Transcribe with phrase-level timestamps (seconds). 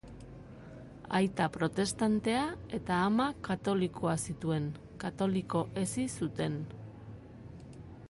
[1.19, 2.47] Aita protestantea
[2.79, 4.69] eta ama katolikoa zituen;
[5.07, 6.61] katoliko hezi zuten.